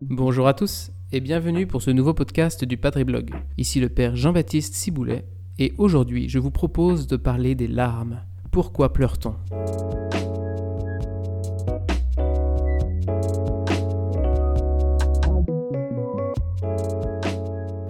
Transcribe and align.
Bonjour 0.00 0.48
à 0.48 0.54
tous 0.54 0.90
et 1.12 1.20
bienvenue 1.20 1.66
pour 1.66 1.82
ce 1.82 1.90
nouveau 1.90 2.14
podcast 2.14 2.64
du 2.64 2.78
Padre 2.78 3.02
Blog. 3.02 3.34
Ici 3.58 3.80
le 3.80 3.90
Père 3.90 4.16
Jean-Baptiste 4.16 4.74
Ciboulet 4.74 5.26
et 5.58 5.74
aujourd'hui 5.76 6.30
je 6.30 6.38
vous 6.38 6.50
propose 6.50 7.06
de 7.06 7.16
parler 7.16 7.54
des 7.54 7.68
larmes. 7.68 8.22
Pourquoi 8.50 8.94
pleure-t-on? 8.94 9.34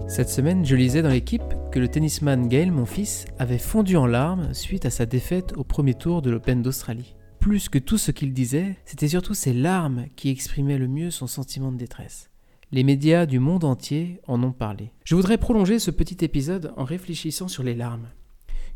Cette 0.09 0.30
semaine, 0.30 0.64
je 0.64 0.77
lisais 0.77 1.02
dans 1.02 1.09
l'équipe 1.11 1.43
que 1.75 1.80
le 1.80 1.88
tennisman 1.88 2.46
Gaël, 2.46 2.70
mon 2.70 2.86
fils, 2.86 3.25
avait 3.36 3.59
fondu 3.59 3.96
en 3.96 4.07
larmes 4.07 4.54
suite 4.54 4.86
à 4.86 4.90
sa 4.90 5.07
défaite 5.07 5.54
au 5.57 5.64
premier 5.64 5.95
tour 5.95 6.22
de 6.22 6.30
l'Open 6.30 6.62
d'Australie. 6.62 7.16
Plus 7.40 7.68
que 7.68 7.80
tout 7.80 7.99
ce 7.99 8.12
qu'il 8.12 8.32
disait, 8.32 8.76
c'était 8.85 9.08
surtout 9.08 9.35
ses 9.35 9.53
larmes 9.53 10.04
qui 10.14 10.29
exprimaient 10.29 10.79
le 10.79 10.86
mieux 10.86 11.11
son 11.11 11.26
sentiment 11.26 11.72
de 11.72 11.76
détresse. 11.76 12.30
Les 12.71 12.85
médias 12.85 13.26
du 13.26 13.40
monde 13.40 13.64
entier 13.64 14.21
en 14.29 14.40
ont 14.44 14.52
parlé. 14.52 14.93
Je 15.04 15.16
voudrais 15.16 15.36
prolonger 15.36 15.80
ce 15.80 15.90
petit 15.90 16.25
épisode 16.25 16.72
en 16.76 16.85
réfléchissant 16.85 17.49
sur 17.49 17.64
les 17.64 17.75
larmes. 17.75 18.07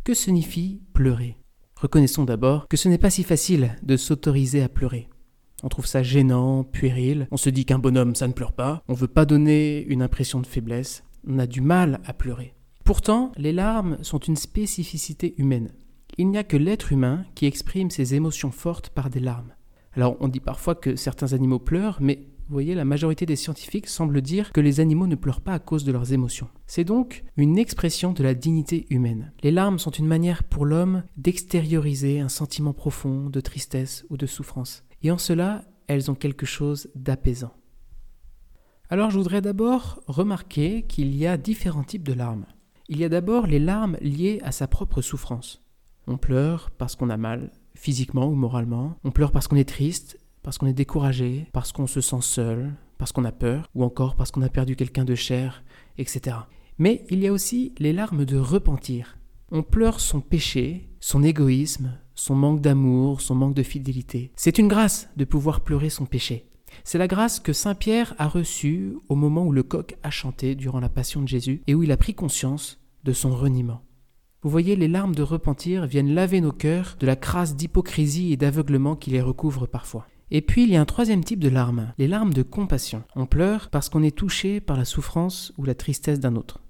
Que 0.02 0.12
signifie 0.12 0.82
pleurer? 0.92 1.37
Reconnaissons 1.76 2.24
d'abord 2.24 2.66
que 2.66 2.76
ce 2.76 2.88
n'est 2.88 2.98
pas 2.98 3.10
si 3.10 3.23
facile 3.23 3.76
de 3.84 3.96
s'autoriser 3.96 4.60
à 4.60 4.68
pleurer. 4.68 5.09
On 5.62 5.68
trouve 5.68 5.87
ça 5.87 6.02
gênant, 6.02 6.65
puéril, 6.65 7.28
on 7.30 7.37
se 7.37 7.48
dit 7.51 7.65
qu'un 7.65 7.78
bonhomme 7.78 8.16
ça 8.16 8.26
ne 8.26 8.32
pleure 8.32 8.54
pas, 8.54 8.82
on 8.88 8.95
veut 8.95 9.06
pas 9.06 9.24
donner 9.24 9.84
une 9.87 10.02
impression 10.02 10.40
de 10.40 10.48
faiblesse, 10.48 11.04
on 11.28 11.38
a 11.38 11.46
du 11.46 11.60
mal 11.60 12.01
à 12.04 12.12
pleurer. 12.12 12.56
Pourtant, 12.88 13.33
les 13.37 13.52
larmes 13.52 13.98
sont 14.01 14.19
une 14.19 14.37
spécificité 14.37 15.34
humaine. 15.37 15.73
Il 16.16 16.30
n'y 16.30 16.38
a 16.38 16.42
que 16.42 16.56
l'être 16.56 16.91
humain 16.91 17.27
qui 17.34 17.45
exprime 17.45 17.91
ses 17.91 18.15
émotions 18.15 18.51
fortes 18.51 18.88
par 18.88 19.10
des 19.10 19.20
larmes. 19.20 19.52
Alors 19.93 20.16
on 20.21 20.29
dit 20.29 20.40
parfois 20.40 20.74
que 20.74 20.96
certains 20.96 21.35
animaux 21.35 21.59
pleurent, 21.59 21.99
mais 22.01 22.24
vous 22.46 22.54
voyez, 22.54 22.74
la 22.74 22.87
majorité 22.87 23.27
des 23.27 23.37
scientifiques 23.37 23.88
semblent 23.88 24.23
dire 24.23 24.52
que 24.54 24.62
les 24.62 24.80
animaux 24.80 25.07
ne 25.07 25.16
pleurent 25.16 25.43
pas 25.43 25.52
à 25.52 25.59
cause 25.59 25.85
de 25.85 25.93
leurs 25.93 26.15
émotions. 26.15 26.49
C'est 26.66 26.85
donc 26.85 27.24
une 27.37 27.59
expression 27.59 28.15
de 28.15 28.23
la 28.23 28.32
dignité 28.32 28.87
humaine. 28.88 29.32
Les 29.43 29.51
larmes 29.51 29.79
sont 29.79 29.90
une 29.90 30.07
manière 30.07 30.43
pour 30.43 30.65
l'homme 30.65 31.02
d'extérioriser 31.18 32.21
un 32.21 32.30
sentiment 32.30 32.73
profond 32.73 33.29
de 33.29 33.40
tristesse 33.43 34.07
ou 34.09 34.16
de 34.16 34.24
souffrance. 34.24 34.82
Et 35.02 35.10
en 35.10 35.18
cela, 35.18 35.66
elles 35.88 36.10
ont 36.10 36.15
quelque 36.15 36.46
chose 36.46 36.88
d'apaisant. 36.95 37.52
Alors 38.88 39.10
je 39.10 39.18
voudrais 39.18 39.43
d'abord 39.43 40.02
remarquer 40.07 40.84
qu'il 40.84 41.15
y 41.15 41.27
a 41.27 41.37
différents 41.37 41.84
types 41.84 42.09
de 42.09 42.15
larmes. 42.15 42.46
Il 42.90 42.98
y 42.98 43.04
a 43.04 43.10
d'abord 43.10 43.46
les 43.46 43.58
larmes 43.58 43.98
liées 44.00 44.40
à 44.42 44.50
sa 44.50 44.66
propre 44.66 45.02
souffrance. 45.02 45.62
On 46.06 46.16
pleure 46.16 46.70
parce 46.70 46.96
qu'on 46.96 47.10
a 47.10 47.18
mal, 47.18 47.52
physiquement 47.74 48.26
ou 48.26 48.34
moralement. 48.34 48.96
On 49.04 49.10
pleure 49.10 49.30
parce 49.30 49.46
qu'on 49.46 49.56
est 49.56 49.68
triste, 49.68 50.18
parce 50.42 50.56
qu'on 50.56 50.68
est 50.68 50.72
découragé, 50.72 51.48
parce 51.52 51.70
qu'on 51.70 51.86
se 51.86 52.00
sent 52.00 52.22
seul, 52.22 52.72
parce 52.96 53.12
qu'on 53.12 53.26
a 53.26 53.32
peur, 53.32 53.68
ou 53.74 53.84
encore 53.84 54.16
parce 54.16 54.30
qu'on 54.30 54.40
a 54.40 54.48
perdu 54.48 54.74
quelqu'un 54.74 55.04
de 55.04 55.14
cher, 55.14 55.62
etc. 55.98 56.36
Mais 56.78 57.04
il 57.10 57.20
y 57.20 57.26
a 57.26 57.32
aussi 57.32 57.74
les 57.78 57.92
larmes 57.92 58.24
de 58.24 58.38
repentir. 58.38 59.18
On 59.52 59.62
pleure 59.62 60.00
son 60.00 60.22
péché, 60.22 60.88
son 60.98 61.22
égoïsme, 61.22 61.92
son 62.14 62.36
manque 62.36 62.62
d'amour, 62.62 63.20
son 63.20 63.34
manque 63.34 63.54
de 63.54 63.62
fidélité. 63.62 64.32
C'est 64.34 64.56
une 64.56 64.69
grâce 64.69 65.10
de 65.19 65.26
pouvoir 65.26 65.60
pleurer 65.60 65.91
son 65.91 66.06
péché. 66.06 66.48
C'est 66.84 66.98
la 66.98 67.09
grâce 67.09 67.41
que 67.41 67.53
Saint 67.53 67.75
Pierre 67.75 68.15
a 68.19 68.28
reçue 68.28 68.97
au 69.09 69.15
moment 69.15 69.44
où 69.44 69.53
le 69.53 69.62
coq 69.62 69.97
a 70.03 70.10
chanté 70.10 70.54
durant 70.54 70.81
la 70.81 70.88
passion 70.88 71.22
de 71.22 71.28
Jésus 71.28 71.62
et 71.66 71.75
où 71.75 71.82
il 71.82 71.93
a 71.93 71.97
pris 71.97 72.15
conscience 72.15 72.81
de 73.04 73.12
son 73.12 73.34
reniement. 73.34 73.82
Vous 74.43 74.50
voyez, 74.50 74.76
les 74.76 74.88
larmes 74.88 75.15
de 75.15 75.22
repentir 75.22 75.87
viennent 75.87 76.15
laver 76.15 76.41
nos 76.41 76.53
cœurs 76.53 76.97
de 77.00 77.06
la 77.06 77.16
crasse 77.16 77.56
d'hypocrisie 77.56 78.32
et 78.32 78.37
d'aveuglement 78.37 78.94
qui 78.94 79.10
les 79.10 79.21
recouvre 79.21 79.66
parfois. 79.66 80.06
Et 80.31 80.43
puis 80.43 80.65
il 80.65 80.71
y 80.71 80.76
a 80.76 80.81
un 80.81 80.84
troisième 80.84 81.25
type 81.25 81.41
de 81.41 81.49
larmes, 81.49 81.93
les 81.99 82.06
larmes 82.06 82.34
de 82.34 82.43
compassion. 82.43 83.03
On 83.16 83.26
pleure 83.26 83.71
parce 83.71 83.89
qu'on 83.89 84.03
est 84.03 84.16
touché 84.16 84.60
par 84.60 84.77
la 84.77 84.84
souffrance 84.84 85.53
ou 85.59 85.65
la 85.65 85.75
tristesse 85.75 86.21
d'un 86.21 86.37
autre. 86.37 86.60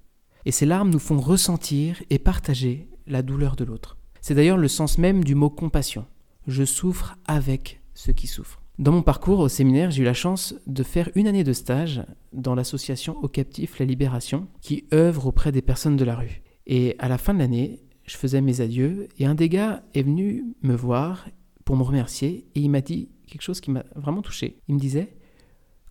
Et 0.45 0.51
ces 0.51 0.65
larmes 0.65 0.89
nous 0.89 0.99
font 0.99 1.19
ressentir 1.19 2.01
et 2.09 2.19
partager 2.19 2.87
la 3.05 3.21
douleur 3.21 3.55
de 3.55 3.65
l'autre. 3.65 3.97
C'est 4.21 4.35
d'ailleurs 4.35 4.57
le 4.57 4.67
sens 4.67 4.97
même 4.97 5.23
du 5.23 5.35
mot 5.35 5.49
compassion. 5.49 6.05
Je 6.47 6.63
souffre 6.63 7.17
avec 7.27 7.78
ceux 7.99 8.13
qui 8.13 8.27
souffrent. 8.27 8.61
Dans 8.77 8.93
mon 8.93 9.01
parcours 9.01 9.39
au 9.39 9.49
séminaire, 9.49 9.91
j'ai 9.91 10.03
eu 10.03 10.05
la 10.05 10.13
chance 10.13 10.55
de 10.67 10.83
faire 10.83 11.09
une 11.15 11.27
année 11.27 11.43
de 11.43 11.51
stage 11.51 12.01
dans 12.31 12.55
l'association 12.55 13.17
Au 13.21 13.27
Captif 13.27 13.77
La 13.77 13.85
Libération, 13.85 14.47
qui 14.61 14.85
œuvre 14.93 15.27
auprès 15.27 15.51
des 15.51 15.61
personnes 15.61 15.97
de 15.97 16.05
la 16.05 16.15
rue. 16.15 16.41
Et 16.65 16.95
à 16.99 17.09
la 17.09 17.17
fin 17.17 17.33
de 17.33 17.39
l'année, 17.39 17.81
je 18.05 18.15
faisais 18.15 18.39
mes 18.39 18.61
adieux 18.61 19.09
et 19.17 19.25
un 19.25 19.35
des 19.35 19.49
gars 19.49 19.83
est 19.93 20.03
venu 20.03 20.45
me 20.61 20.75
voir 20.75 21.27
pour 21.65 21.75
me 21.75 21.83
remercier 21.83 22.47
et 22.55 22.61
il 22.61 22.69
m'a 22.69 22.79
dit 22.79 23.09
quelque 23.27 23.41
chose 23.41 23.59
qui 23.59 23.69
m'a 23.69 23.83
vraiment 23.95 24.21
touché. 24.21 24.61
Il 24.69 24.75
me 24.75 24.79
disait 24.79 25.17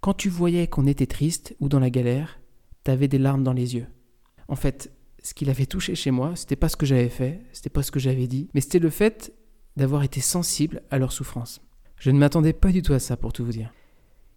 Quand 0.00 0.14
tu 0.14 0.30
voyais 0.30 0.66
qu'on 0.66 0.86
était 0.86 1.06
triste 1.06 1.54
ou 1.60 1.68
dans 1.68 1.78
la 1.78 1.90
galère, 1.90 2.40
t'avais 2.84 3.08
des 3.08 3.18
larmes 3.18 3.44
dans 3.44 3.52
les 3.52 3.74
yeux. 3.74 3.86
En 4.48 4.56
fait, 4.56 4.90
ce 5.22 5.34
qui 5.34 5.44
l'avait 5.44 5.66
touché 5.66 5.94
chez 5.94 6.10
moi, 6.10 6.36
c'était 6.36 6.56
pas 6.56 6.70
ce 6.70 6.76
que 6.76 6.86
j'avais 6.86 7.10
fait, 7.10 7.42
c'était 7.52 7.68
pas 7.68 7.82
ce 7.82 7.90
que 7.90 8.00
j'avais 8.00 8.26
dit, 8.26 8.48
mais 8.54 8.62
c'était 8.62 8.78
le 8.78 8.88
fait 8.88 9.34
d'avoir 9.76 10.02
été 10.04 10.22
sensible 10.22 10.82
à 10.90 10.98
leur 10.98 11.12
souffrance. 11.12 11.60
Je 11.98 12.10
ne 12.10 12.18
m'attendais 12.18 12.52
pas 12.52 12.70
du 12.70 12.82
tout 12.82 12.92
à 12.92 12.98
ça, 12.98 13.16
pour 13.16 13.32
tout 13.32 13.44
vous 13.44 13.52
dire. 13.52 13.72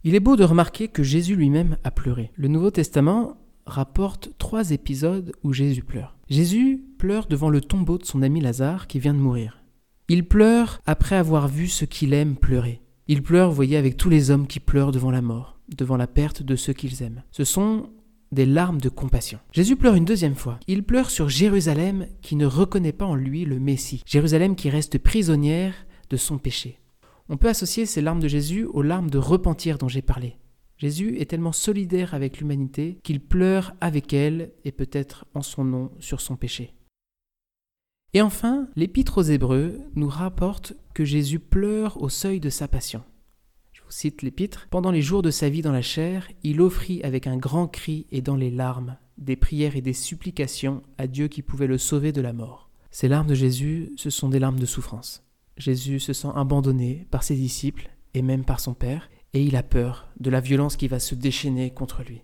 Il 0.04 0.16
est 0.16 0.20
beau 0.20 0.36
de 0.36 0.44
remarquer 0.44 0.88
que 0.88 1.04
Jésus 1.04 1.36
lui-même 1.36 1.78
a 1.84 1.92
pleuré. 1.92 2.32
Le 2.36 2.48
Nouveau 2.48 2.72
Testament 2.72 3.38
rapporte 3.68 4.32
trois 4.40 4.72
épisodes 4.72 5.32
où 5.44 5.54
Jésus 5.54 5.84
pleure. 5.84 6.18
Jésus 6.30 6.84
pleure 6.98 7.28
devant 7.28 7.50
le 7.50 7.62
tombeau 7.62 7.98
de 8.00 8.06
son 8.06 8.24
ami 8.24 8.42
Lazare 8.42 8.88
qui 8.88 9.00
vient 9.00 9.14
de 9.14 9.20
mourir. 9.20 9.62
Il 10.08 10.28
pleure 10.28 10.82
après 10.86 11.16
avoir 11.16 11.48
vu 11.48 11.68
ce 11.68 11.86
qu'il 11.86 12.14
aime 12.14 12.36
pleurer. 12.36 12.82
Il 13.08 13.22
pleure, 13.22 13.50
vous 13.50 13.56
voyez, 13.56 13.78
avec 13.78 13.96
tous 13.96 14.10
les 14.10 14.32
hommes 14.32 14.48
qui 14.48 14.60
pleurent 14.60 14.92
devant 14.92 15.12
la 15.12 15.22
mort, 15.22 15.60
devant 15.70 15.98
la 15.98 16.08
perte 16.08 16.42
de 16.42 16.56
ceux 16.56 16.74
qu'ils 16.74 17.04
aiment. 17.04 17.24
Ce 17.32 17.44
sont 17.44 17.92
des 18.32 18.46
larmes 18.46 18.82
de 18.82 18.90
compassion. 18.90 19.40
Jésus 19.52 19.76
pleure 19.76 19.96
une 19.96 20.06
deuxième 20.06 20.36
fois. 20.36 20.60
Il 20.68 20.84
pleure 20.84 21.10
sur 21.10 21.30
Jérusalem 21.30 22.08
qui 22.22 22.36
ne 22.36 22.46
reconnaît 22.46 22.92
pas 22.92 23.06
en 23.06 23.16
lui 23.16 23.46
le 23.46 23.60
Messie. 23.60 24.02
Jérusalem 24.06 24.56
qui 24.56 24.70
reste 24.70 24.98
prisonnière 24.98 25.74
de 26.10 26.18
son 26.18 26.38
péché. 26.38 26.81
On 27.30 27.38
peut 27.38 27.50
associer 27.50 27.86
ces 27.86 28.02
larmes 28.02 28.20
de 28.20 28.28
Jésus 28.28 28.66
aux 28.66 28.82
larmes 28.82 29.09
de 29.09 29.18
repentir 29.18 29.78
dont 29.78 29.88
j'ai 29.88 30.02
parlé. 30.02 30.38
Jésus 30.78 31.20
est 31.20 31.30
tellement 31.30 31.52
solidaire 31.52 32.14
avec 32.14 32.40
l'humanité 32.40 32.98
qu'il 33.04 33.20
pleure 33.20 33.74
avec 33.82 34.14
elle 34.14 34.52
et 34.64 34.72
peut-être 34.72 35.26
en 35.36 35.42
son 35.42 35.64
nom 35.64 35.92
sur 36.00 36.22
son 36.22 36.36
péché. 36.36 36.74
Et 38.14 38.22
enfin, 38.22 38.68
l'Épître 38.76 39.20
aux 39.20 39.24
Hébreux 39.24 39.80
nous 39.96 40.10
rapporte 40.10 40.74
que 40.94 41.06
Jésus 41.06 41.40
pleure 41.40 42.02
au 42.02 42.10
seuil 42.10 42.40
de 42.40 42.50
sa 42.50 42.68
passion. 42.68 43.04
Je 43.72 43.81
vous 43.84 43.92
cite 43.92 44.22
l'Épître. 44.22 44.68
Pendant 44.70 44.92
les 44.92 45.02
jours 45.02 45.22
de 45.22 45.31
sa 45.31 45.50
vie 45.50 45.62
dans 45.62 45.72
la 45.72 45.81
chair, 45.81 46.28
il 46.44 46.62
offrit 46.62 47.02
avec 47.04 47.28
un 47.28 47.38
grand 47.38 47.68
cri 47.68 48.08
et 48.12 48.22
dans 48.22 48.36
les 48.36 48.52
larmes 48.52 48.98
des 49.18 49.36
prières 49.36 49.76
et 49.76 49.81
des 49.81 49.94
supplications 49.94 50.81
à 50.98 51.08
Dieu 51.08 51.28
qui 51.28 51.42
pouvait 51.42 51.68
le 51.68 51.78
sauver 51.78 52.12
de 52.12 52.22
la 52.22 52.34
mort. 52.34 52.70
Ces 52.90 53.08
larmes 53.08 53.28
de 53.28 53.36
Jésus, 53.36 53.94
ce 53.96 54.10
sont 54.10 54.30
des 54.30 54.40
larmes 54.40 54.60
de 54.60 54.66
souffrance. 54.66 55.24
Jésus 55.62 56.00
se 56.00 56.12
sent 56.12 56.30
abandonné 56.36 57.06
par 57.12 57.22
ses 57.22 57.36
disciples 57.36 57.92
et 58.16 58.24
même 58.24 58.44
par 58.44 58.60
son 58.60 58.74
Père, 58.74 59.10
et 59.34 59.44
il 59.44 59.56
a 59.56 59.62
peur 59.62 60.10
de 60.20 60.32
la 60.32 60.42
violence 60.42 60.76
qui 60.76 60.88
va 60.88 61.00
se 61.00 61.14
déchaîner 61.14 61.72
contre 61.72 62.04
lui. 62.04 62.24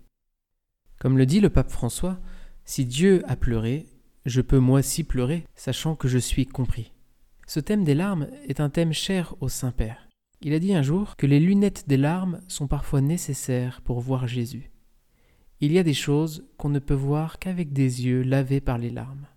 Comme 0.99 1.19
le 1.19 1.27
dit 1.27 1.39
le 1.39 1.51
pape 1.51 1.69
François, 1.69 2.19
si 2.65 2.85
Dieu 2.85 3.21
a 3.27 3.35
pleuré, 3.35 3.85
je 4.25 4.41
peux 4.41 4.57
moi 4.57 4.79
aussi 4.79 5.03
pleurer, 5.03 5.45
sachant 5.55 5.95
que 5.95 6.07
je 6.07 6.17
suis 6.17 6.47
compris. 6.47 6.91
Ce 7.45 7.59
thème 7.59 7.83
des 7.83 7.93
larmes 7.93 8.27
est 8.47 8.59
un 8.59 8.69
thème 8.69 8.91
cher 8.91 9.35
au 9.39 9.49
Saint-Père. 9.49 10.09
Il 10.41 10.53
a 10.53 10.59
dit 10.59 10.73
un 10.73 10.81
jour 10.81 11.15
que 11.15 11.27
les 11.27 11.39
lunettes 11.39 11.87
des 11.87 11.97
larmes 11.97 12.41
sont 12.47 12.67
parfois 12.67 13.01
nécessaires 13.01 13.81
pour 13.81 14.01
voir 14.01 14.27
Jésus. 14.27 14.71
Il 15.61 15.71
y 15.71 15.77
a 15.77 15.83
des 15.83 15.93
choses 15.93 16.47
qu'on 16.57 16.69
ne 16.69 16.79
peut 16.79 16.95
voir 16.95 17.37
qu'avec 17.37 17.71
des 17.71 18.05
yeux 18.05 18.23
lavés 18.23 18.61
par 18.61 18.79
les 18.79 18.89
larmes. 18.89 19.27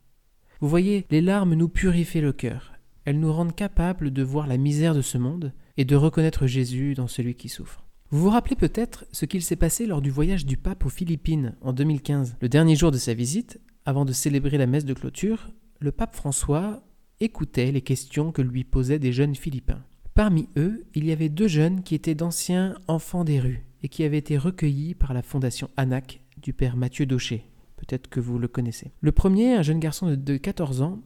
Vous 0.60 0.68
voyez, 0.68 1.06
les 1.10 1.20
larmes 1.20 1.54
nous 1.54 1.68
purifient 1.68 2.20
le 2.20 2.32
cœur, 2.32 2.72
nous 3.18 3.32
rendent 3.32 3.54
capables 3.54 4.12
de 4.12 4.22
voir 4.22 4.46
la 4.46 4.56
misère 4.56 4.94
de 4.94 5.02
ce 5.02 5.18
monde 5.18 5.52
et 5.76 5.84
de 5.84 5.96
reconnaître 5.96 6.46
Jésus 6.46 6.94
dans 6.94 7.08
celui 7.08 7.34
qui 7.34 7.48
souffre. 7.48 7.84
Vous 8.10 8.20
vous 8.20 8.30
rappelez 8.30 8.56
peut-être 8.56 9.06
ce 9.12 9.24
qu'il 9.24 9.42
s'est 9.42 9.56
passé 9.56 9.86
lors 9.86 10.02
du 10.02 10.10
voyage 10.10 10.44
du 10.44 10.56
pape 10.56 10.84
aux 10.84 10.90
Philippines 10.90 11.54
en 11.60 11.72
2015. 11.72 12.36
Le 12.40 12.48
dernier 12.48 12.76
jour 12.76 12.90
de 12.90 12.98
sa 12.98 13.14
visite, 13.14 13.60
avant 13.86 14.04
de 14.04 14.12
célébrer 14.12 14.58
la 14.58 14.66
messe 14.66 14.84
de 14.84 14.94
clôture, 14.94 15.50
le 15.78 15.92
pape 15.92 16.14
François 16.14 16.82
écoutait 17.20 17.70
les 17.70 17.82
questions 17.82 18.32
que 18.32 18.42
lui 18.42 18.64
posaient 18.64 18.98
des 18.98 19.12
jeunes 19.12 19.34
Philippins. 19.34 19.82
Parmi 20.14 20.48
eux, 20.56 20.84
il 20.94 21.04
y 21.04 21.12
avait 21.12 21.28
deux 21.28 21.48
jeunes 21.48 21.82
qui 21.82 21.94
étaient 21.94 22.14
d'anciens 22.14 22.76
enfants 22.88 23.24
des 23.24 23.40
rues 23.40 23.64
et 23.82 23.88
qui 23.88 24.04
avaient 24.04 24.18
été 24.18 24.36
recueillis 24.36 24.94
par 24.94 25.14
la 25.14 25.22
fondation 25.22 25.70
ANAC 25.76 26.20
du 26.36 26.52
père 26.52 26.76
Mathieu 26.76 27.06
Daucher. 27.06 27.46
Peut-être 27.76 28.08
que 28.08 28.20
vous 28.20 28.38
le 28.38 28.48
connaissez. 28.48 28.92
Le 29.00 29.12
premier, 29.12 29.54
un 29.54 29.62
jeune 29.62 29.80
garçon 29.80 30.14
de 30.14 30.36
14 30.36 30.82
ans, 30.82 31.00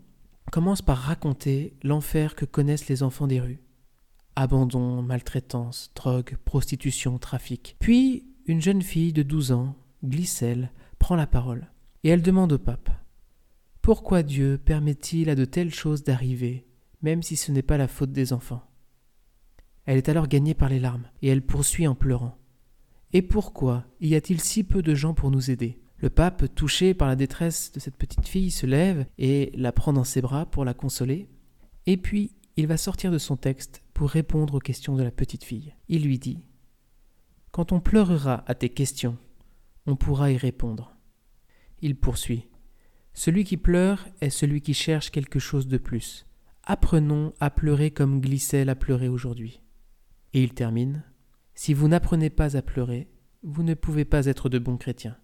commence 0.51 0.83
par 0.83 0.99
raconter 0.99 1.77
l'enfer 1.83 2.35
que 2.35 2.45
connaissent 2.45 2.89
les 2.89 3.03
enfants 3.03 3.27
des 3.27 3.41
rues. 3.41 3.61
Abandon, 4.37 5.03
maltraitance, 5.03 5.93
drogue, 5.95 6.37
prostitution, 6.45 7.19
trafic. 7.19 7.77
Puis, 7.79 8.27
une 8.47 8.61
jeune 8.61 8.83
fille 8.83 9.13
de 9.13 9.23
12 9.23 9.53
ans, 9.53 9.77
Glycelle, 10.05 10.71
prend 10.99 11.17
la 11.17 11.27
parole, 11.27 11.71
et 12.03 12.09
elle 12.09 12.23
demande 12.23 12.53
au 12.53 12.59
pape 12.59 12.91
Pourquoi 13.81 14.23
Dieu 14.23 14.59
permet-il 14.59 15.31
à 15.31 15.35
de 15.35 15.45
telles 15.45 15.73
choses 15.73 16.05
d'arriver, 16.05 16.67
même 17.03 17.23
si 17.23 17.37
ce 17.37 17.53
n'est 17.53 17.63
pas 17.63 17.79
la 17.79 17.89
faute 17.89 18.13
des 18.13 18.33
enfants? 18.33 18.63
Elle 19.87 19.99
est 19.99 20.09
alors 20.09 20.29
gagnée 20.29 20.55
par 20.55 20.69
les 20.69 20.81
larmes, 20.81 21.09
et 21.23 21.29
elle 21.29 21.43
poursuit 21.43 21.87
en 21.87 21.95
pleurant. 21.95 22.39
Et 23.13 23.23
pourquoi 23.23 23.85
y 24.01 24.15
a-t-il 24.15 24.41
si 24.41 24.65
peu 24.65 24.83
de 24.83 24.95
gens 24.95 25.15
pour 25.15 25.31
nous 25.31 25.51
aider? 25.51 25.79
Le 26.05 26.11
pape, 26.11 26.55
touché 26.55 26.93
par 26.93 27.09
la 27.09 27.17
détresse 27.17 27.73
de 27.73 27.81
cette 27.81 27.97
petite 27.97 28.29
fille, 28.29 28.51
se 28.51 28.67
lève 28.67 29.07
et 29.17 29.51
la 29.55 29.73
prend 29.73 29.95
dans 29.95 30.05
ses 30.05 30.21
bras 30.21 30.45
pour 30.45 30.67
la 30.67 30.75
consoler, 30.75 31.31
et 31.87 31.97
puis 31.97 32.33
il 32.59 32.67
va 32.67 32.77
sortir 32.77 33.11
de 33.11 33.17
son 33.17 33.39
texte 33.39 33.83
pour 33.95 34.11
répondre 34.11 34.57
aux 34.57 34.59
questions 34.59 34.97
de 34.97 35.03
la 35.03 35.11
petite 35.11 35.45
fille. 35.45 35.73
Il 35.89 36.05
lui 36.05 36.19
dit 36.19 36.45
Quand 37.53 37.73
on 37.73 37.81
pleurera 37.81 38.45
à 38.47 38.55
tes 38.55 38.69
questions, 38.69 39.17
on 39.87 39.97
pourra 39.97 40.31
y 40.31 40.37
répondre. 40.37 40.95
Il 41.81 41.97
poursuit 41.97 42.51
celui 43.15 43.45
qui 43.45 43.57
pleure 43.57 44.07
est 44.21 44.29
celui 44.29 44.61
qui 44.61 44.75
cherche 44.75 45.11
quelque 45.11 45.39
chose 45.39 45.69
de 45.69 45.79
plus. 45.79 46.27
Apprenons 46.65 47.33
à 47.41 47.49
pleurer 47.49 47.91
comme 47.91 48.21
Glycelle 48.21 48.69
a 48.69 48.75
pleuré 48.75 49.09
aujourd'hui. 49.09 49.63
Et 50.35 50.43
il 50.43 50.53
termine 50.53 51.03
Si 51.55 51.73
vous 51.73 51.89
n'apprenez 51.89 52.29
pas 52.29 52.59
à 52.59 52.61
pleurer, 52.61 53.09
vous 53.43 53.63
ne 53.63 53.73
pouvez 53.73 54.05
pas 54.05 54.27
être 54.27 54.51
de 54.51 54.59
bons 54.59 54.77
chrétiens. 54.77 55.17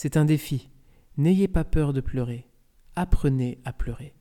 C'est 0.00 0.16
un 0.16 0.24
défi. 0.24 0.70
N'ayez 1.16 1.48
pas 1.48 1.64
peur 1.64 1.92
de 1.92 2.00
pleurer. 2.00 2.46
Apprenez 2.94 3.58
à 3.64 3.72
pleurer. 3.72 4.14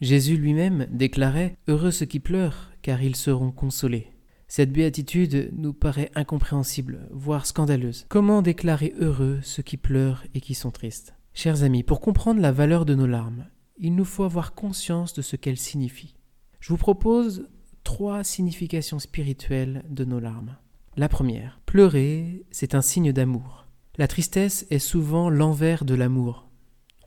Jésus 0.00 0.38
lui-même 0.38 0.86
déclarait 0.90 1.58
Heureux 1.68 1.90
ceux 1.90 2.06
qui 2.06 2.20
pleurent, 2.20 2.72
car 2.80 3.02
ils 3.02 3.14
seront 3.14 3.50
consolés. 3.50 4.10
Cette 4.46 4.72
béatitude 4.72 5.50
nous 5.52 5.74
paraît 5.74 6.10
incompréhensible, 6.14 7.06
voire 7.10 7.44
scandaleuse. 7.44 8.06
Comment 8.08 8.40
déclarer 8.40 8.94
heureux 8.98 9.40
ceux 9.42 9.62
qui 9.62 9.76
pleurent 9.76 10.24
et 10.32 10.40
qui 10.40 10.54
sont 10.54 10.70
tristes? 10.70 11.14
Chers 11.34 11.64
amis, 11.64 11.82
pour 11.82 12.00
comprendre 12.00 12.40
la 12.40 12.50
valeur 12.50 12.86
de 12.86 12.94
nos 12.94 13.06
larmes, 13.06 13.46
il 13.76 13.94
nous 13.94 14.06
faut 14.06 14.24
avoir 14.24 14.54
conscience 14.54 15.12
de 15.12 15.20
ce 15.20 15.36
qu'elles 15.36 15.58
signifient. 15.58 16.16
Je 16.60 16.70
vous 16.70 16.78
propose 16.78 17.46
trois 17.84 18.24
significations 18.24 19.00
spirituelles 19.00 19.84
de 19.90 20.06
nos 20.06 20.18
larmes. 20.18 20.56
La 20.96 21.10
première, 21.10 21.60
pleurer, 21.66 22.46
c'est 22.50 22.74
un 22.74 22.80
signe 22.80 23.12
d'amour. 23.12 23.67
La 23.98 24.06
tristesse 24.06 24.64
est 24.70 24.78
souvent 24.78 25.28
l'envers 25.28 25.84
de 25.84 25.96
l'amour. 25.96 26.46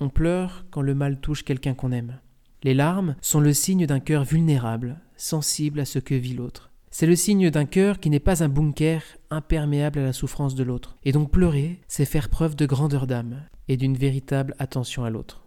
On 0.01 0.09
pleure 0.09 0.65
quand 0.71 0.81
le 0.81 0.93
mal 0.93 1.21
touche 1.21 1.45
quelqu'un 1.45 1.73
qu'on 1.73 1.93
aime. 1.93 2.19
Les 2.63 2.73
larmes 2.73 3.15
sont 3.21 3.39
le 3.39 3.53
signe 3.53 3.85
d'un 3.85 4.01
cœur 4.01 4.25
vulnérable, 4.25 4.99
sensible 5.15 5.79
à 5.79 5.85
ce 5.85 5.99
que 5.99 6.15
vit 6.15 6.33
l'autre. 6.33 6.69
C'est 6.89 7.05
le 7.07 7.15
signe 7.15 7.49
d'un 7.49 7.63
cœur 7.63 8.01
qui 8.01 8.09
n'est 8.09 8.19
pas 8.19 8.43
un 8.43 8.49
bunker 8.49 9.03
imperméable 9.29 9.99
à 9.99 10.03
la 10.03 10.11
souffrance 10.11 10.53
de 10.53 10.63
l'autre. 10.63 10.97
Et 11.05 11.13
donc 11.13 11.31
pleurer, 11.31 11.79
c'est 11.87 12.03
faire 12.03 12.27
preuve 12.27 12.57
de 12.57 12.65
grandeur 12.65 13.07
d'âme, 13.07 13.41
et 13.69 13.77
d'une 13.77 13.95
véritable 13.95 14.53
attention 14.59 15.05
à 15.05 15.09
l'autre. 15.09 15.45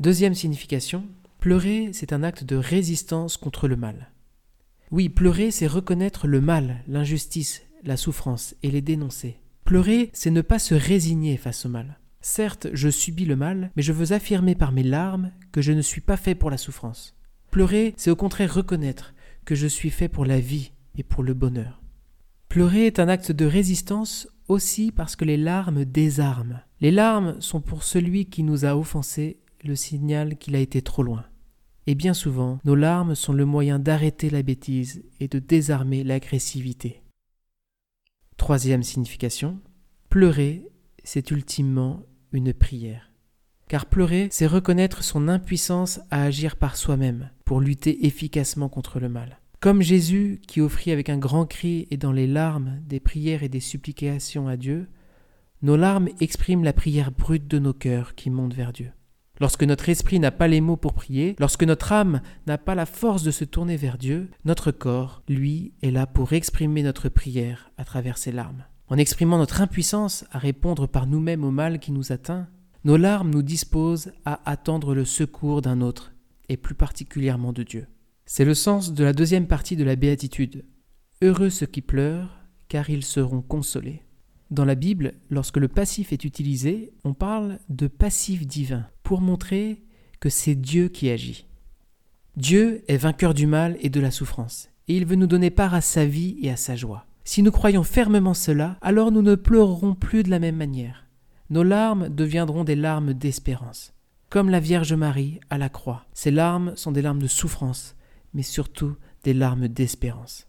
Deuxième 0.00 0.34
signification, 0.34 1.04
pleurer, 1.40 1.90
c'est 1.92 2.14
un 2.14 2.22
acte 2.22 2.42
de 2.42 2.56
résistance 2.56 3.36
contre 3.36 3.68
le 3.68 3.76
mal. 3.76 4.10
Oui, 4.90 5.10
pleurer, 5.10 5.50
c'est 5.50 5.66
reconnaître 5.66 6.26
le 6.26 6.40
mal, 6.40 6.82
l'injustice, 6.88 7.62
la 7.84 7.98
souffrance 7.98 8.54
et 8.62 8.70
les 8.70 8.80
dénoncer. 8.80 9.36
Pleurer, 9.72 10.10
c'est 10.12 10.30
ne 10.30 10.42
pas 10.42 10.58
se 10.58 10.74
résigner 10.74 11.38
face 11.38 11.64
au 11.64 11.70
mal. 11.70 11.98
Certes, 12.20 12.66
je 12.74 12.90
subis 12.90 13.24
le 13.24 13.36
mal, 13.36 13.70
mais 13.74 13.82
je 13.82 13.94
veux 13.94 14.12
affirmer 14.12 14.54
par 14.54 14.70
mes 14.70 14.82
larmes 14.82 15.32
que 15.50 15.62
je 15.62 15.72
ne 15.72 15.80
suis 15.80 16.02
pas 16.02 16.18
fait 16.18 16.34
pour 16.34 16.50
la 16.50 16.58
souffrance. 16.58 17.16
Pleurer, 17.50 17.94
c'est 17.96 18.10
au 18.10 18.14
contraire 18.14 18.52
reconnaître 18.52 19.14
que 19.46 19.54
je 19.54 19.66
suis 19.66 19.88
fait 19.88 20.08
pour 20.08 20.26
la 20.26 20.40
vie 20.40 20.72
et 20.98 21.02
pour 21.02 21.22
le 21.22 21.32
bonheur. 21.32 21.80
Pleurer 22.50 22.84
est 22.84 22.98
un 22.98 23.08
acte 23.08 23.32
de 23.32 23.46
résistance 23.46 24.28
aussi 24.46 24.92
parce 24.92 25.16
que 25.16 25.24
les 25.24 25.38
larmes 25.38 25.86
désarment. 25.86 26.60
Les 26.82 26.90
larmes 26.90 27.40
sont 27.40 27.62
pour 27.62 27.82
celui 27.82 28.26
qui 28.26 28.42
nous 28.42 28.66
a 28.66 28.76
offensés 28.76 29.38
le 29.64 29.74
signal 29.74 30.36
qu'il 30.36 30.54
a 30.54 30.60
été 30.60 30.82
trop 30.82 31.02
loin. 31.02 31.24
Et 31.86 31.94
bien 31.94 32.12
souvent, 32.12 32.58
nos 32.66 32.74
larmes 32.74 33.14
sont 33.14 33.32
le 33.32 33.46
moyen 33.46 33.78
d'arrêter 33.78 34.28
la 34.28 34.42
bêtise 34.42 35.02
et 35.18 35.28
de 35.28 35.38
désarmer 35.38 36.04
l'agressivité. 36.04 37.01
Troisième 38.42 38.82
signification, 38.82 39.60
pleurer, 40.08 40.66
c'est 41.04 41.30
ultimement 41.30 42.02
une 42.32 42.52
prière. 42.52 43.12
Car 43.68 43.86
pleurer, 43.86 44.26
c'est 44.32 44.48
reconnaître 44.48 45.04
son 45.04 45.28
impuissance 45.28 46.00
à 46.10 46.24
agir 46.24 46.56
par 46.56 46.74
soi-même 46.74 47.30
pour 47.44 47.60
lutter 47.60 48.04
efficacement 48.04 48.68
contre 48.68 48.98
le 48.98 49.08
mal. 49.08 49.38
Comme 49.60 49.80
Jésus 49.80 50.40
qui 50.48 50.60
offrit 50.60 50.90
avec 50.90 51.08
un 51.08 51.18
grand 51.18 51.46
cri 51.46 51.86
et 51.92 51.96
dans 51.96 52.10
les 52.10 52.26
larmes 52.26 52.80
des 52.84 52.98
prières 52.98 53.44
et 53.44 53.48
des 53.48 53.60
supplications 53.60 54.48
à 54.48 54.56
Dieu, 54.56 54.88
nos 55.62 55.76
larmes 55.76 56.08
expriment 56.18 56.64
la 56.64 56.72
prière 56.72 57.12
brute 57.12 57.46
de 57.46 57.60
nos 57.60 57.72
cœurs 57.72 58.16
qui 58.16 58.28
montent 58.28 58.54
vers 58.54 58.72
Dieu. 58.72 58.90
Lorsque 59.40 59.64
notre 59.64 59.88
esprit 59.88 60.20
n'a 60.20 60.30
pas 60.30 60.48
les 60.48 60.60
mots 60.60 60.76
pour 60.76 60.92
prier, 60.92 61.34
lorsque 61.38 61.64
notre 61.64 61.92
âme 61.92 62.20
n'a 62.46 62.58
pas 62.58 62.74
la 62.74 62.86
force 62.86 63.22
de 63.22 63.30
se 63.30 63.44
tourner 63.44 63.76
vers 63.76 63.98
Dieu, 63.98 64.30
notre 64.44 64.70
corps, 64.70 65.22
lui, 65.28 65.72
est 65.82 65.90
là 65.90 66.06
pour 66.06 66.32
exprimer 66.32 66.82
notre 66.82 67.08
prière 67.08 67.70
à 67.76 67.84
travers 67.84 68.18
ses 68.18 68.32
larmes. 68.32 68.64
En 68.88 68.98
exprimant 68.98 69.38
notre 69.38 69.60
impuissance 69.62 70.24
à 70.30 70.38
répondre 70.38 70.86
par 70.86 71.06
nous-mêmes 71.06 71.44
au 71.44 71.50
mal 71.50 71.78
qui 71.78 71.92
nous 71.92 72.12
atteint, 72.12 72.48
nos 72.84 72.96
larmes 72.96 73.30
nous 73.30 73.42
disposent 73.42 74.12
à 74.24 74.48
attendre 74.50 74.94
le 74.94 75.04
secours 75.04 75.62
d'un 75.62 75.80
autre, 75.80 76.12
et 76.48 76.56
plus 76.56 76.74
particulièrement 76.74 77.52
de 77.52 77.62
Dieu. 77.62 77.86
C'est 78.26 78.44
le 78.44 78.54
sens 78.54 78.92
de 78.92 79.04
la 79.04 79.12
deuxième 79.12 79.46
partie 79.46 79.76
de 79.76 79.84
la 79.84 79.96
béatitude. 79.96 80.64
Heureux 81.22 81.50
ceux 81.50 81.66
qui 81.66 81.80
pleurent, 81.80 82.38
car 82.68 82.90
ils 82.90 83.04
seront 83.04 83.42
consolés. 83.42 84.02
Dans 84.52 84.66
la 84.66 84.74
Bible, 84.74 85.14
lorsque 85.30 85.56
le 85.56 85.66
passif 85.66 86.12
est 86.12 86.24
utilisé, 86.24 86.92
on 87.04 87.14
parle 87.14 87.58
de 87.70 87.86
passif 87.86 88.46
divin, 88.46 88.84
pour 89.02 89.22
montrer 89.22 89.82
que 90.20 90.28
c'est 90.28 90.54
Dieu 90.54 90.88
qui 90.88 91.08
agit. 91.08 91.46
Dieu 92.36 92.84
est 92.86 92.98
vainqueur 92.98 93.32
du 93.32 93.46
mal 93.46 93.78
et 93.80 93.88
de 93.88 93.98
la 93.98 94.10
souffrance, 94.10 94.68
et 94.88 94.96
il 94.98 95.06
veut 95.06 95.16
nous 95.16 95.26
donner 95.26 95.48
part 95.48 95.72
à 95.72 95.80
sa 95.80 96.04
vie 96.04 96.36
et 96.42 96.50
à 96.50 96.56
sa 96.56 96.76
joie. 96.76 97.06
Si 97.24 97.42
nous 97.42 97.50
croyons 97.50 97.82
fermement 97.82 98.34
cela, 98.34 98.76
alors 98.82 99.10
nous 99.10 99.22
ne 99.22 99.36
pleurerons 99.36 99.94
plus 99.94 100.22
de 100.22 100.28
la 100.28 100.38
même 100.38 100.56
manière. 100.56 101.06
Nos 101.48 101.62
larmes 101.62 102.10
deviendront 102.10 102.64
des 102.64 102.76
larmes 102.76 103.14
d'espérance. 103.14 103.94
Comme 104.28 104.50
la 104.50 104.60
Vierge 104.60 104.92
Marie 104.92 105.40
à 105.48 105.56
la 105.56 105.70
croix, 105.70 106.04
ces 106.12 106.30
larmes 106.30 106.76
sont 106.76 106.92
des 106.92 107.00
larmes 107.00 107.22
de 107.22 107.26
souffrance, 107.26 107.96
mais 108.34 108.42
surtout 108.42 108.96
des 109.24 109.32
larmes 109.32 109.68
d'espérance. 109.68 110.46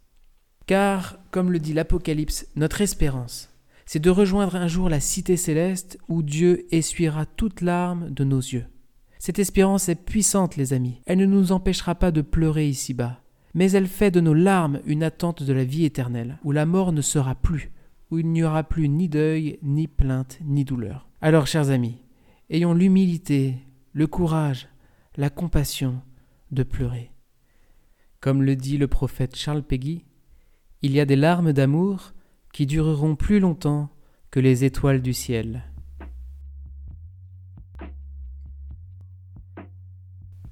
Car, 0.65 1.19
comme 1.31 1.53
le 1.53 1.59
dit 1.59 1.71
l'Apocalypse, 1.71 2.47
notre 2.57 2.81
espérance, 2.81 3.49
c'est 3.85 3.99
de 3.99 4.09
rejoindre 4.09 4.55
un 4.55 4.67
jour 4.67 4.89
la 4.89 4.99
cité 4.99 5.37
céleste 5.37 5.97
où 6.07 6.23
Dieu 6.23 6.65
essuiera 6.71 7.25
toute 7.25 7.61
larme 7.61 8.09
de 8.09 8.23
nos 8.23 8.39
yeux. 8.39 8.65
Cette 9.19 9.39
espérance 9.39 9.87
est 9.89 9.95
puissante, 9.95 10.57
les 10.57 10.73
amis. 10.73 11.01
Elle 11.05 11.19
ne 11.19 11.25
nous 11.25 11.51
empêchera 11.51 11.95
pas 11.95 12.11
de 12.11 12.21
pleurer 12.21 12.67
ici-bas, 12.67 13.21
mais 13.53 13.71
elle 13.71 13.87
fait 13.87 14.11
de 14.11 14.19
nos 14.19 14.33
larmes 14.33 14.81
une 14.85 15.03
attente 15.03 15.43
de 15.43 15.53
la 15.53 15.63
vie 15.63 15.85
éternelle, 15.85 16.39
où 16.43 16.51
la 16.51 16.65
mort 16.65 16.91
ne 16.91 17.01
sera 17.01 17.35
plus, 17.35 17.71
où 18.11 18.19
il 18.19 18.27
n'y 18.27 18.43
aura 18.43 18.63
plus 18.63 18.89
ni 18.89 19.07
deuil, 19.07 19.59
ni 19.61 19.87
plainte, 19.87 20.39
ni 20.43 20.65
douleur. 20.65 21.07
Alors, 21.21 21.47
chers 21.47 21.69
amis, 21.69 21.99
ayons 22.49 22.73
l'humilité, 22.73 23.55
le 23.93 24.07
courage, 24.07 24.67
la 25.15 25.29
compassion 25.29 26.01
de 26.51 26.63
pleurer. 26.63 27.11
Comme 28.19 28.43
le 28.43 28.55
dit 28.55 28.77
le 28.77 28.87
prophète 28.87 29.35
Charles 29.35 29.63
Péguy, 29.63 30.03
il 30.81 30.91
y 30.91 30.99
a 30.99 31.05
des 31.05 31.15
larmes 31.15 31.53
d'amour 31.53 32.13
qui 32.53 32.65
dureront 32.65 33.17
plus 33.17 33.41
longtemps 33.41 33.89
que 34.31 34.39
les 34.39 34.63
étoiles 34.63 35.01
du 35.01 35.13
ciel. 35.13 35.63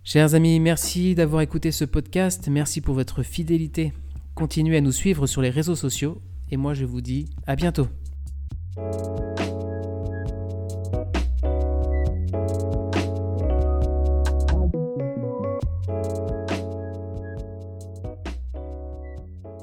Chers 0.03 0.35
amis, 0.35 0.59
merci 0.59 1.15
d'avoir 1.15 1.41
écouté 1.41 1.71
ce 1.71 1.85
podcast, 1.85 2.49
merci 2.49 2.81
pour 2.81 2.95
votre 2.95 3.23
fidélité. 3.23 3.93
Continuez 4.35 4.77
à 4.77 4.81
nous 4.81 4.91
suivre 4.91 5.27
sur 5.27 5.41
les 5.41 5.49
réseaux 5.49 5.75
sociaux 5.75 6.19
et 6.49 6.57
moi 6.57 6.73
je 6.73 6.85
vous 6.85 7.01
dis 7.01 7.29
à 7.47 7.55
bientôt. 7.55 7.87